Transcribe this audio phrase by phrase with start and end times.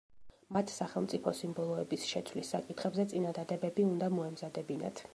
[0.55, 5.09] მათ სახელმწიფო სიმბოლოების შეცვლის საკითხებზე წინადადებები უნდა მოემზადებინათ.